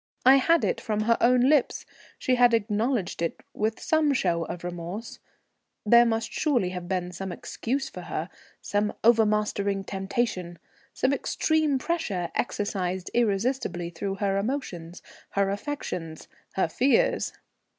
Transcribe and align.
I 0.25 0.37
had 0.37 0.63
it 0.65 0.81
from 0.81 1.01
her 1.01 1.15
own 1.21 1.41
lips, 1.41 1.85
she 2.17 2.33
had 2.33 2.55
acknowledged 2.55 3.21
it 3.21 3.39
with 3.53 3.79
some 3.79 4.13
show 4.13 4.45
of 4.45 4.63
remorse. 4.63 5.19
There 5.85 6.07
must 6.07 6.33
surely 6.33 6.69
have 6.69 6.87
been 6.87 7.11
some 7.11 7.31
excuse 7.31 7.87
for 7.87 8.01
her, 8.09 8.27
some 8.63 8.93
overmastering 9.03 9.83
temptation, 9.83 10.57
some 10.91 11.13
extreme 11.13 11.77
pressure 11.77 12.31
exercised 12.33 13.11
irresistibly 13.13 13.91
through 13.91 14.15
her 14.15 14.39
emotions, 14.39 15.03
her 15.33 15.51
affections, 15.51 16.27
her 16.53 16.67
fears. 16.67 17.33